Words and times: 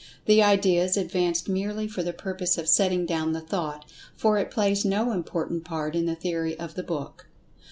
The 0.25 0.41
idea 0.41 0.83
is 0.83 0.97
advanced 0.97 1.47
merely 1.47 1.87
for 1.87 2.01
the 2.01 2.11
purpose 2.11 2.57
of 2.57 2.67
setting 2.67 3.05
down 3.05 3.33
the 3.33 3.39
thought, 3.39 3.85
for 4.17 4.39
it 4.39 4.49
plays 4.49 4.83
no 4.83 5.11
important 5.11 5.63
part 5.63 5.95
in 5.95 6.07
the 6.07 6.15
theory 6.15 6.57
of 6.57 6.73
the 6.73 6.81
book. 6.81 7.27